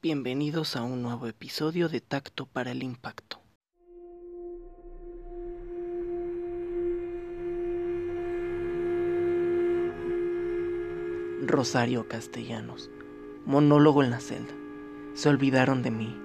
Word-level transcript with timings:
Bienvenidos 0.00 0.76
a 0.76 0.84
un 0.84 1.02
nuevo 1.02 1.26
episodio 1.26 1.88
de 1.88 2.00
Tacto 2.00 2.46
para 2.46 2.70
el 2.70 2.84
Impacto. 2.84 3.40
Rosario 11.44 12.06
Castellanos, 12.06 12.92
monólogo 13.44 14.04
en 14.04 14.10
la 14.10 14.20
celda. 14.20 14.54
Se 15.14 15.30
olvidaron 15.30 15.82
de 15.82 15.90
mí, 15.90 16.16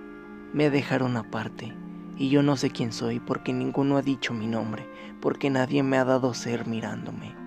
me 0.54 0.70
dejaron 0.70 1.18
aparte, 1.18 1.74
y 2.16 2.30
yo 2.30 2.44
no 2.44 2.58
sé 2.58 2.70
quién 2.70 2.94
soy 2.94 3.20
porque 3.20 3.54
ninguno 3.54 3.98
ha 3.98 4.04
dicho 4.04 4.36
mi 4.36 4.46
nombre, 4.46 4.88
porque 5.20 5.50
nadie 5.50 5.82
me 5.82 5.98
ha 5.98 6.05
dado 6.05 6.36
ser 6.36 6.68
mirándome. 6.68 7.43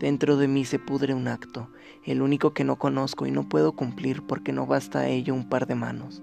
Dentro 0.00 0.38
de 0.38 0.48
mí 0.48 0.64
se 0.64 0.78
pudre 0.78 1.12
un 1.12 1.28
acto, 1.28 1.68
el 2.06 2.22
único 2.22 2.54
que 2.54 2.64
no 2.64 2.76
conozco 2.76 3.26
y 3.26 3.30
no 3.30 3.50
puedo 3.50 3.72
cumplir 3.72 4.22
porque 4.22 4.50
no 4.50 4.64
basta 4.66 5.00
a 5.00 5.08
ello 5.08 5.34
un 5.34 5.46
par 5.46 5.66
de 5.66 5.74
manos. 5.74 6.22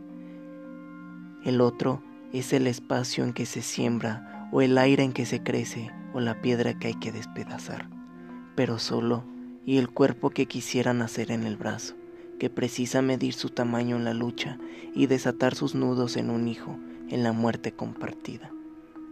El 1.45 1.61
otro 1.61 2.01
es 2.33 2.53
el 2.53 2.65
espacio 2.65 3.23
en 3.23 3.33
que 3.33 3.45
se 3.45 3.61
siembra, 3.61 4.49
o 4.51 4.63
el 4.63 4.79
aire 4.79 5.03
en 5.03 5.13
que 5.13 5.27
se 5.27 5.43
crece, 5.43 5.91
o 6.15 6.19
la 6.19 6.41
piedra 6.41 6.79
que 6.79 6.87
hay 6.87 6.95
que 6.95 7.11
despedazar, 7.11 7.87
pero 8.55 8.79
solo, 8.79 9.23
y 9.63 9.77
el 9.77 9.89
cuerpo 9.89 10.31
que 10.31 10.47
quisiera 10.47 10.93
nacer 10.93 11.29
en 11.29 11.43
el 11.43 11.55
brazo, 11.55 11.93
que 12.39 12.49
precisa 12.49 13.03
medir 13.03 13.33
su 13.33 13.51
tamaño 13.51 13.95
en 13.97 14.05
la 14.05 14.15
lucha 14.15 14.57
y 14.95 15.05
desatar 15.05 15.53
sus 15.53 15.75
nudos 15.75 16.17
en 16.17 16.31
un 16.31 16.47
hijo, 16.47 16.75
en 17.09 17.21
la 17.21 17.31
muerte 17.31 17.73
compartida. 17.73 18.49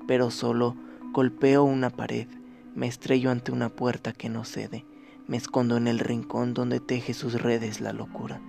Pero 0.08 0.32
solo 0.32 0.76
golpeo 1.14 1.64
una 1.64 1.92
pared, 1.92 2.28
me 2.76 2.88
estrello 2.88 3.32
ante 3.32 3.52
una 3.52 3.70
puerta 3.70 4.12
que 4.12 4.30
no 4.30 4.44
cede, 4.44 4.86
me 5.28 5.38
escondo 5.38 5.78
en 5.78 5.88
el 5.88 5.98
rincón 6.00 6.54
donde 6.54 6.82
teje 6.82 7.14
sus 7.14 7.42
redes 7.42 7.80
la 7.80 7.94
locura. 7.94 8.42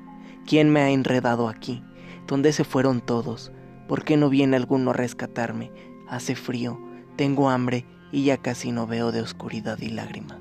¿Quién 0.46 0.68
me 0.68 0.80
ha 0.80 0.90
enredado 0.90 1.48
aquí? 1.48 1.82
¿Dónde 2.26 2.52
se 2.52 2.64
fueron 2.64 3.00
todos? 3.00 3.52
¿Por 3.86 4.04
qué 4.04 4.16
no 4.16 4.28
viene 4.28 4.56
alguno 4.56 4.90
a 4.90 4.94
rescatarme? 4.94 5.70
Hace 6.08 6.34
frío, 6.34 6.78
tengo 7.16 7.50
hambre 7.50 7.86
y 8.10 8.24
ya 8.24 8.36
casi 8.36 8.72
no 8.72 8.86
veo 8.86 9.12
de 9.12 9.22
oscuridad 9.22 9.78
y 9.80 9.90
lágrimas. 9.90 10.40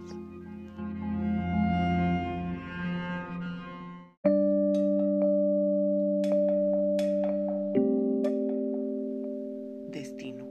Destino. 9.89 10.47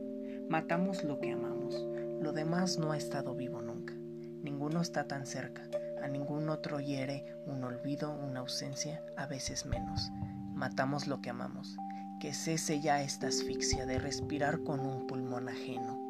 Matamos 0.48 1.02
lo 1.02 1.18
que 1.18 1.32
amamos. 1.32 1.84
Lo 2.24 2.32
demás 2.32 2.78
no 2.78 2.92
ha 2.92 2.96
estado 2.96 3.34
vivo 3.34 3.60
nunca. 3.60 3.92
Ninguno 3.92 4.80
está 4.80 5.06
tan 5.06 5.26
cerca. 5.26 5.60
A 6.02 6.08
ningún 6.08 6.48
otro 6.48 6.80
hiere 6.80 7.36
un 7.44 7.62
olvido, 7.62 8.14
una 8.14 8.40
ausencia, 8.40 9.02
a 9.18 9.26
veces 9.26 9.66
menos. 9.66 10.10
Matamos 10.54 11.06
lo 11.06 11.20
que 11.20 11.28
amamos. 11.28 11.76
Que 12.20 12.32
cese 12.32 12.80
ya 12.80 13.02
esta 13.02 13.26
asfixia 13.26 13.84
de 13.84 13.98
respirar 13.98 14.62
con 14.62 14.80
un 14.80 15.06
pulmón 15.06 15.50
ajeno. 15.50 16.00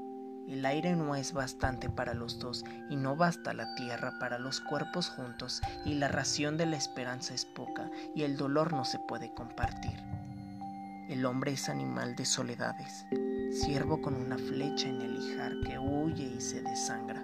El 0.46 0.64
aire 0.66 0.94
no 0.94 1.16
es 1.16 1.32
bastante 1.32 1.90
para 1.90 2.14
los 2.14 2.38
dos 2.38 2.64
y 2.88 2.94
no 2.94 3.16
basta 3.16 3.52
la 3.52 3.74
tierra 3.74 4.16
para 4.20 4.38
los 4.38 4.60
cuerpos 4.60 5.08
juntos 5.08 5.62
y 5.84 5.94
la 5.94 6.06
ración 6.06 6.56
de 6.56 6.66
la 6.66 6.76
esperanza 6.76 7.34
es 7.34 7.44
poca 7.44 7.90
y 8.14 8.22
el 8.22 8.36
dolor 8.36 8.72
no 8.72 8.84
se 8.84 9.00
puede 9.00 9.34
compartir. 9.34 10.13
El 11.08 11.26
hombre 11.26 11.52
es 11.52 11.68
animal 11.68 12.16
de 12.16 12.24
soledades, 12.24 13.04
siervo 13.52 14.00
con 14.00 14.14
una 14.14 14.38
flecha 14.38 14.88
en 14.88 15.02
el 15.02 15.16
hijar 15.18 15.52
que 15.60 15.78
huye 15.78 16.24
y 16.24 16.40
se 16.40 16.62
desangra. 16.62 17.22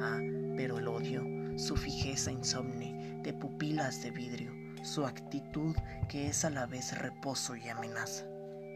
Ah, 0.00 0.20
pero 0.56 0.78
el 0.78 0.86
odio, 0.86 1.24
su 1.58 1.76
fijeza 1.76 2.30
insomne, 2.30 3.20
de 3.24 3.32
pupilas 3.32 4.02
de 4.02 4.12
vidrio, 4.12 4.52
su 4.84 5.04
actitud 5.04 5.74
que 6.08 6.28
es 6.28 6.44
a 6.44 6.50
la 6.50 6.66
vez 6.66 6.96
reposo 6.96 7.56
y 7.56 7.68
amenaza. 7.68 8.24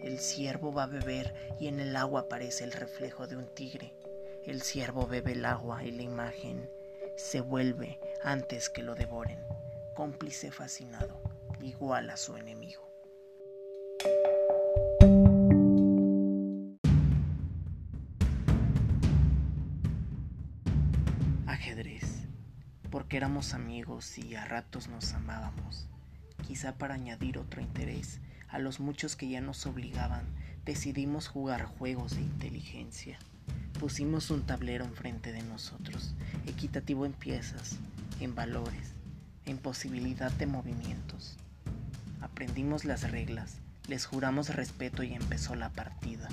El 0.03 0.19
ciervo 0.19 0.73
va 0.73 0.85
a 0.85 0.89
beber 0.89 1.57
y 1.61 1.69
en 1.69 1.79
el 1.79 1.95
agua 1.95 2.23
aparece 2.23 2.65
el 2.65 2.73
reflejo 2.73 3.29
de 3.29 3.37
un 3.37 3.47
tigre. 3.55 3.95
El 4.45 4.63
ciervo 4.63 5.07
bebe 5.07 5.33
el 5.33 5.45
agua 5.45 5.85
y 5.85 5.93
la 5.93 6.03
imagen 6.03 6.69
se 7.17 7.41
vuelve 7.41 8.01
antes 8.25 8.69
que 8.69 8.83
lo 8.83 8.97
devoren, 8.97 9.39
cómplice 9.95 10.51
fascinado, 10.51 11.23
igual 11.61 12.11
a 12.11 12.17
su 12.17 12.37
enemigo. 12.37 12.92
Porque 23.03 23.17
éramos 23.17 23.53
amigos 23.53 24.17
y 24.17 24.37
a 24.37 24.45
ratos 24.45 24.87
nos 24.87 25.13
amábamos. 25.13 25.89
Quizá 26.47 26.77
para 26.77 26.95
añadir 26.95 27.37
otro 27.37 27.61
interés 27.61 28.21
a 28.49 28.61
los 28.61 28.79
muchos 28.79 29.17
que 29.17 29.29
ya 29.29 29.41
nos 29.41 29.67
obligaban, 29.67 30.23
decidimos 30.65 31.27
jugar 31.27 31.65
juegos 31.65 32.15
de 32.15 32.21
inteligencia. 32.21 33.19
Pusimos 33.81 34.31
un 34.31 34.43
tablero 34.43 34.85
enfrente 34.85 35.33
de 35.33 35.43
nosotros, 35.43 36.15
equitativo 36.47 37.05
en 37.05 37.13
piezas, 37.13 37.77
en 38.21 38.37
valores, 38.37 38.93
en 39.47 39.59
posibilidad 39.59 40.31
de 40.31 40.47
movimientos. 40.47 41.39
Aprendimos 42.21 42.85
las 42.85 43.11
reglas, 43.11 43.57
les 43.89 44.07
juramos 44.07 44.55
respeto 44.55 45.03
y 45.03 45.13
empezó 45.13 45.57
la 45.57 45.71
partida. 45.71 46.29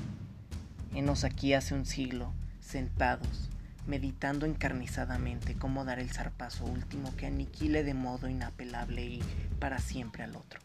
Enos 0.93 1.23
aquí 1.23 1.55
hace 1.55 1.73
un 1.73 1.87
siglo, 1.87 2.31
sentados, 2.61 3.49
meditando 3.87 4.45
encarnizadamente 4.45 5.55
cómo 5.55 5.85
dar 5.85 5.99
el 5.99 6.11
zarpazo 6.11 6.65
último 6.65 7.15
que 7.15 7.25
aniquile 7.25 7.83
de 7.83 7.93
modo 7.93 8.29
inapelable 8.29 9.03
y 9.05 9.23
para 9.59 9.79
siempre 9.79 10.23
al 10.23 10.35
otro. 10.35 10.59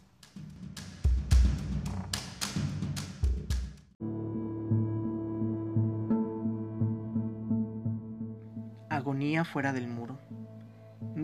Agonía 8.90 9.44
fuera 9.44 9.72
del 9.72 9.88
muro. 9.88 10.03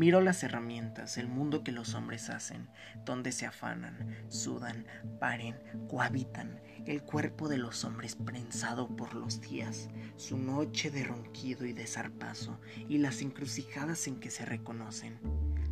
Miro 0.01 0.23
las 0.23 0.43
herramientas, 0.43 1.19
el 1.19 1.29
mundo 1.29 1.63
que 1.63 1.73
los 1.73 1.93
hombres 1.95 2.31
hacen, 2.31 2.71
donde 3.05 3.33
se 3.33 3.45
afanan, 3.45 4.17
sudan, 4.29 4.87
paren, 5.19 5.57
cohabitan, 5.91 6.59
el 6.87 7.03
cuerpo 7.03 7.51
de 7.51 7.59
los 7.59 7.85
hombres 7.85 8.17
prensado 8.17 8.89
por 8.97 9.15
los 9.15 9.43
días, 9.43 9.91
su 10.17 10.39
noche 10.39 10.91
de 10.91 11.05
ronquido 11.05 11.67
y 11.67 11.75
de 11.75 11.87
zarpazo, 11.87 12.59
y 12.89 12.97
las 12.97 13.21
encrucijadas 13.21 14.07
en 14.07 14.21
que 14.21 14.31
se 14.31 14.47
reconocen. 14.47 15.19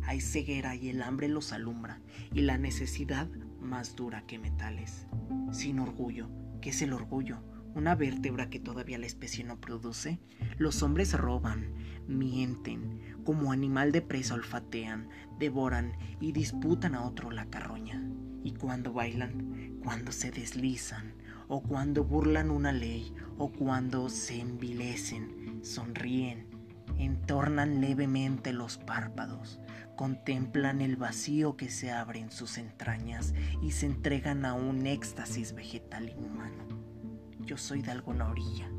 Hay 0.03 0.21
ceguera 0.21 0.75
y 0.75 0.89
el 0.89 1.01
hambre 1.01 1.27
los 1.27 1.51
alumbra, 1.51 1.99
y 2.31 2.41
la 2.41 2.59
necesidad 2.59 3.27
más 3.59 3.95
dura 3.95 4.27
que 4.27 4.37
metales. 4.37 5.07
Sin 5.51 5.79
orgullo, 5.79 6.29
¿qué 6.61 6.69
es 6.69 6.83
el 6.83 6.93
orgullo? 6.93 7.41
Una 7.79 7.95
vértebra 7.95 8.49
que 8.49 8.59
todavía 8.59 8.97
la 8.97 9.05
especie 9.05 9.45
no 9.45 9.59
produce, 9.59 10.19
los 10.57 10.83
hombres 10.83 11.13
roban, 11.13 11.73
mienten, 12.07 13.15
como 13.23 13.53
animal 13.53 13.93
de 13.93 14.01
presa 14.01 14.33
olfatean, 14.33 15.07
devoran 15.39 15.93
y 16.19 16.33
disputan 16.33 16.93
a 16.93 17.05
otro 17.05 17.31
la 17.31 17.45
carroña. 17.45 18.03
Y 18.43 18.51
cuando 18.51 18.91
bailan, 18.91 19.79
cuando 19.81 20.11
se 20.11 20.29
deslizan, 20.29 21.13
o 21.47 21.63
cuando 21.63 22.03
burlan 22.03 22.51
una 22.51 22.73
ley, 22.73 23.13
o 23.37 23.49
cuando 23.49 24.09
se 24.09 24.41
envilecen, 24.41 25.61
sonríen, 25.63 26.47
entornan 26.97 27.79
levemente 27.79 28.51
los 28.51 28.77
párpados, 28.77 29.61
contemplan 29.95 30.81
el 30.81 30.97
vacío 30.97 31.55
que 31.55 31.69
se 31.69 31.91
abre 31.91 32.19
en 32.19 32.31
sus 32.31 32.57
entrañas 32.57 33.33
y 33.61 33.71
se 33.71 33.85
entregan 33.85 34.43
a 34.43 34.53
un 34.53 34.85
éxtasis 34.85 35.53
vegetal 35.53 36.09
inhumano 36.09 36.88
yo 37.39 37.57
soy 37.57 37.81
de 37.81 37.91
alguna 37.91 38.29
orilla, 38.29 38.69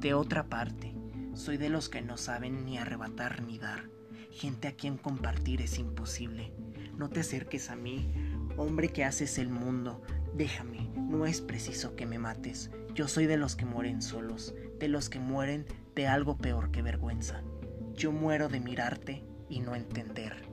de 0.00 0.14
otra 0.14 0.46
parte. 0.46 0.94
Soy 1.34 1.56
de 1.56 1.68
los 1.68 1.88
que 1.88 2.02
no 2.02 2.16
saben 2.16 2.64
ni 2.64 2.78
arrebatar 2.78 3.42
ni 3.42 3.58
dar. 3.58 3.90
Gente 4.30 4.68
a 4.68 4.72
quien 4.72 4.96
compartir 4.96 5.60
es 5.60 5.78
imposible. 5.78 6.52
No 6.96 7.08
te 7.08 7.20
acerques 7.20 7.70
a 7.70 7.76
mí, 7.76 8.12
hombre 8.56 8.88
que 8.88 9.04
haces 9.04 9.38
el 9.38 9.48
mundo. 9.48 10.02
Déjame, 10.34 10.90
no 10.96 11.26
es 11.26 11.40
preciso 11.40 11.96
que 11.96 12.06
me 12.06 12.18
mates. 12.18 12.70
Yo 12.94 13.08
soy 13.08 13.26
de 13.26 13.36
los 13.36 13.56
que 13.56 13.66
mueren 13.66 14.02
solos, 14.02 14.54
de 14.78 14.88
los 14.88 15.08
que 15.08 15.18
mueren 15.18 15.66
de 15.94 16.06
algo 16.06 16.36
peor 16.36 16.70
que 16.70 16.82
vergüenza. 16.82 17.42
Yo 17.94 18.12
muero 18.12 18.48
de 18.48 18.60
mirarte 18.60 19.24
y 19.48 19.60
no 19.60 19.74
entender. 19.74 20.48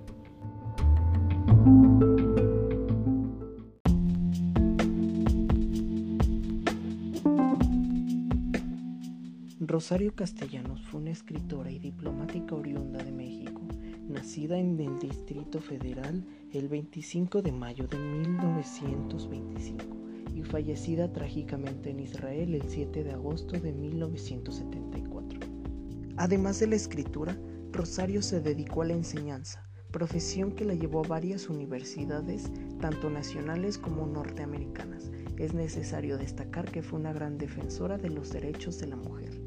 Rosario 9.64 10.16
Castellanos 10.16 10.82
fue 10.88 11.02
una 11.02 11.12
escritora 11.12 11.70
y 11.70 11.78
diplomática 11.78 12.56
oriunda 12.56 12.98
de 13.04 13.12
México, 13.12 13.62
nacida 14.10 14.58
en 14.58 14.80
el 14.80 14.98
Distrito 14.98 15.62
Federal 15.62 16.26
el 16.52 16.68
25 16.68 17.44
de 17.44 17.52
mayo 17.52 17.86
de 17.86 18.00
1925 18.00 19.86
y 20.34 20.42
fallecida 20.42 21.14
trágicamente 21.14 21.92
en 21.92 22.00
Israel 22.00 22.56
el 22.56 22.68
7 22.68 23.04
de 23.04 23.12
agosto 23.12 23.60
de 23.60 23.72
1974. 23.72 25.40
Además 26.18 26.60
de 26.60 26.66
la 26.66 26.76
escritura, 26.76 27.38
Rosario 27.72 28.24
se 28.24 28.42
dedicó 28.42 28.82
a 28.82 28.86
la 28.86 28.94
enseñanza, 28.94 29.70
profesión 29.92 30.54
que 30.54 30.66
la 30.66 30.74
llevó 30.74 31.06
a 31.06 31.08
varias 31.08 31.50
universidades 31.50 32.50
tanto 32.80 33.12
nacionales 33.12 33.78
como 33.78 34.08
norteamericanas. 34.08 35.12
Es 35.38 35.54
necesario 35.54 36.18
destacar 36.18 36.72
que 36.72 36.82
fue 36.82 37.00
una 37.00 37.14
gran 37.14 37.38
defensora 37.38 38.00
de 38.00 38.10
los 38.10 38.32
derechos 38.32 38.80
de 38.80 38.88
la 38.88 38.96
mujer. 38.96 39.41